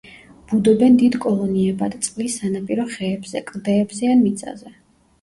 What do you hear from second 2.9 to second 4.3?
ხეებზე, კლდეებზე ან